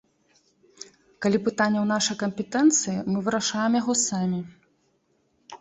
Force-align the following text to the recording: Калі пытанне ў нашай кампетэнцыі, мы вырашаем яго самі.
Калі 1.25 1.41
пытанне 1.49 1.79
ў 1.81 1.87
нашай 1.93 2.17
кампетэнцыі, 2.23 2.97
мы 3.13 3.17
вырашаем 3.29 3.71
яго 3.81 3.93
самі. 4.09 4.41